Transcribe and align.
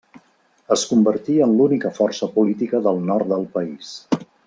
Es 0.75 0.85
convertí 0.91 1.35
en 1.47 1.53
l'única 1.59 1.93
força 1.99 2.31
política 2.39 2.83
del 2.89 3.07
nord 3.11 3.33
del 3.35 3.49
país. 3.59 3.95